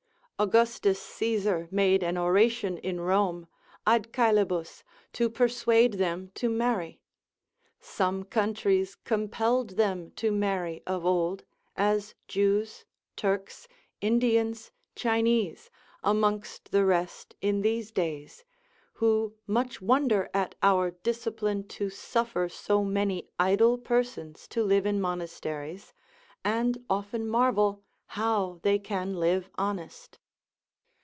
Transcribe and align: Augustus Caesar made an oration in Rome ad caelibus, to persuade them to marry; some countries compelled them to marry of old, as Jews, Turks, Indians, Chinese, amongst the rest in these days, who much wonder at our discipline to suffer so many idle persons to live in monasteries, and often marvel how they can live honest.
Augustus 0.39 0.99
Caesar 0.99 1.67
made 1.69 2.01
an 2.01 2.17
oration 2.17 2.79
in 2.79 2.99
Rome 2.99 3.45
ad 3.85 4.11
caelibus, 4.11 4.81
to 5.13 5.29
persuade 5.29 5.93
them 5.99 6.31
to 6.33 6.49
marry; 6.49 6.99
some 7.79 8.23
countries 8.23 8.95
compelled 9.03 9.77
them 9.77 10.09
to 10.15 10.31
marry 10.31 10.81
of 10.87 11.05
old, 11.05 11.43
as 11.77 12.15
Jews, 12.27 12.85
Turks, 13.15 13.67
Indians, 14.01 14.71
Chinese, 14.95 15.69
amongst 16.03 16.71
the 16.71 16.85
rest 16.85 17.35
in 17.41 17.61
these 17.61 17.91
days, 17.91 18.43
who 18.93 19.35
much 19.45 19.79
wonder 19.79 20.27
at 20.33 20.55
our 20.63 20.89
discipline 20.89 21.67
to 21.67 21.91
suffer 21.91 22.49
so 22.49 22.83
many 22.83 23.29
idle 23.37 23.77
persons 23.77 24.47
to 24.47 24.63
live 24.63 24.87
in 24.87 24.99
monasteries, 24.99 25.93
and 26.43 26.83
often 26.89 27.27
marvel 27.27 27.83
how 28.17 28.59
they 28.63 28.79
can 28.79 29.13
live 29.19 29.47
honest. 29.59 30.17